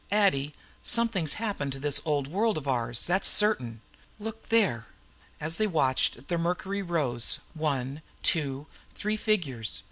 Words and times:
Addie, 0.11 0.51
something's 0.81 1.33
happened 1.33 1.73
to 1.73 1.79
this 1.79 2.01
old 2.05 2.27
world 2.27 2.57
of 2.57 2.67
ours. 2.67 3.05
That's 3.05 3.27
certain. 3.27 3.81
Look 4.17 4.49
there!" 4.49 4.87
As 5.39 5.57
they 5.57 5.67
watched 5.67 6.27
the 6.27 6.39
mercury 6.39 6.81
rose 6.81 7.37
one, 7.53 8.01
two, 8.23 8.65
three 8.95 9.15
figures. 9.15 9.79